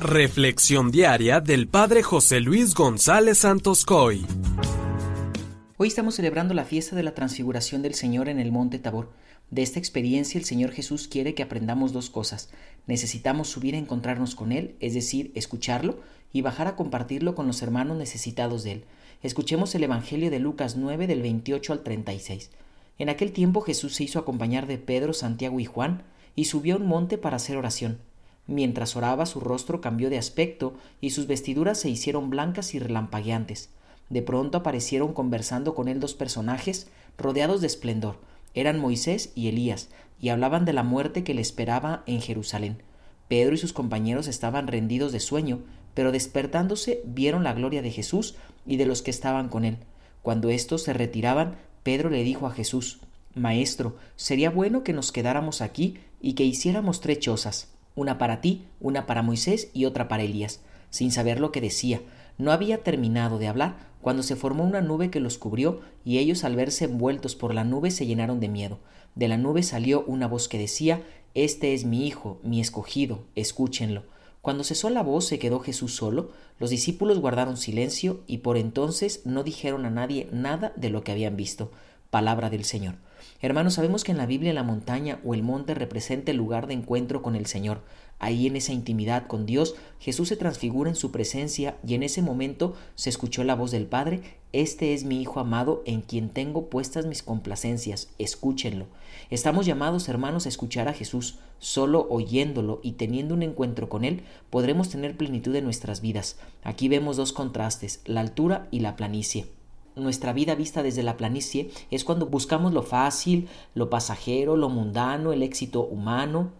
[0.00, 4.24] Reflexión diaria del Padre José Luis González Santos Coy.
[5.76, 9.10] Hoy estamos celebrando la fiesta de la transfiguración del Señor en el Monte Tabor.
[9.50, 12.48] De esta experiencia el Señor Jesús quiere que aprendamos dos cosas.
[12.86, 15.98] Necesitamos subir a encontrarnos con Él, es decir, escucharlo,
[16.32, 18.84] y bajar a compartirlo con los hermanos necesitados de Él.
[19.24, 22.50] Escuchemos el Evangelio de Lucas 9 del 28 al 36.
[22.98, 26.04] En aquel tiempo Jesús se hizo acompañar de Pedro, Santiago y Juan,
[26.36, 27.98] y subió a un monte para hacer oración.
[28.48, 33.68] Mientras oraba su rostro cambió de aspecto y sus vestiduras se hicieron blancas y relampagueantes.
[34.08, 38.16] De pronto aparecieron conversando con él dos personajes rodeados de esplendor.
[38.54, 42.82] Eran Moisés y Elías, y hablaban de la muerte que le esperaba en Jerusalén.
[43.28, 45.60] Pedro y sus compañeros estaban rendidos de sueño,
[45.92, 48.34] pero despertándose vieron la gloria de Jesús
[48.66, 49.76] y de los que estaban con él.
[50.22, 53.00] Cuando éstos se retiraban, Pedro le dijo a Jesús,
[53.34, 58.64] Maestro, sería bueno que nos quedáramos aquí y que hiciéramos tres chozas una para ti,
[58.80, 62.00] una para Moisés y otra para Elías, sin saber lo que decía.
[62.38, 66.44] No había terminado de hablar cuando se formó una nube que los cubrió y ellos
[66.44, 68.78] al verse envueltos por la nube se llenaron de miedo.
[69.16, 71.02] De la nube salió una voz que decía,
[71.34, 74.04] Este es mi Hijo, mi escogido, escúchenlo.
[74.42, 79.22] Cuando cesó la voz se quedó Jesús solo, los discípulos guardaron silencio y por entonces
[79.24, 81.72] no dijeron a nadie nada de lo que habían visto.
[82.10, 82.94] Palabra del Señor.
[83.40, 86.74] Hermanos, sabemos que en la Biblia la montaña o el monte representa el lugar de
[86.74, 87.82] encuentro con el Señor.
[88.20, 92.20] Ahí en esa intimidad con Dios, Jesús se transfigura en su presencia y en ese
[92.20, 96.68] momento se escuchó la voz del Padre, Este es mi Hijo amado en quien tengo
[96.68, 98.86] puestas mis complacencias, escúchenlo.
[99.30, 101.38] Estamos llamados, hermanos, a escuchar a Jesús.
[101.58, 106.38] Solo oyéndolo y teniendo un encuentro con Él podremos tener plenitud en nuestras vidas.
[106.64, 109.57] Aquí vemos dos contrastes, la altura y la planicie
[109.98, 115.32] nuestra vida vista desde la planicie es cuando buscamos lo fácil, lo pasajero, lo mundano,
[115.32, 116.52] el éxito humano,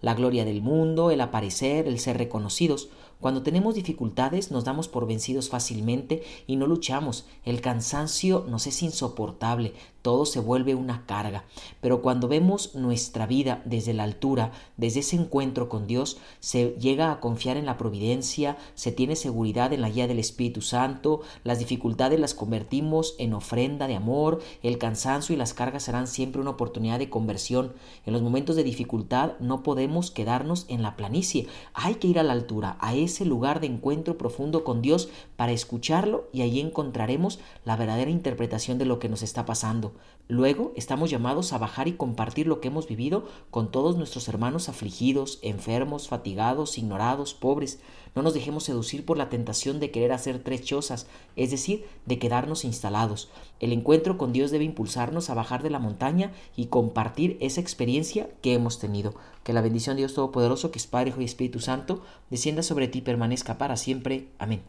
[0.00, 2.90] la gloria del mundo, el aparecer, el ser reconocidos.
[3.20, 7.26] Cuando tenemos dificultades nos damos por vencidos fácilmente y no luchamos.
[7.44, 9.72] El cansancio nos es insoportable,
[10.04, 11.44] todo se vuelve una carga.
[11.80, 17.10] Pero cuando vemos nuestra vida desde la altura, desde ese encuentro con Dios, se llega
[17.10, 21.58] a confiar en la providencia, se tiene seguridad en la guía del Espíritu Santo, las
[21.58, 26.50] dificultades las convertimos en ofrenda de amor, el cansancio y las cargas serán siempre una
[26.50, 27.72] oportunidad de conversión.
[28.04, 32.24] En los momentos de dificultad no podemos quedarnos en la planicie, hay que ir a
[32.24, 37.38] la altura, a ese lugar de encuentro profundo con Dios para escucharlo y allí encontraremos
[37.64, 39.93] la verdadera interpretación de lo que nos está pasando.
[40.26, 44.70] Luego estamos llamados a bajar y compartir lo que hemos vivido con todos nuestros hermanos
[44.70, 47.78] afligidos, enfermos, fatigados, ignorados, pobres.
[48.14, 51.06] No nos dejemos seducir por la tentación de querer hacer tres chozas,
[51.36, 53.28] es decir, de quedarnos instalados.
[53.60, 58.30] El encuentro con Dios debe impulsarnos a bajar de la montaña y compartir esa experiencia
[58.40, 59.14] que hemos tenido.
[59.42, 62.88] Que la bendición de Dios Todopoderoso, que es Padre, Hijo y Espíritu Santo, descienda sobre
[62.88, 64.28] ti y permanezca para siempre.
[64.38, 64.64] Amén.